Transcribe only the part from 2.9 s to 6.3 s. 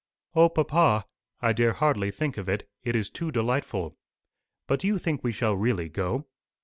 is too delightful. But do you think we shall really go?"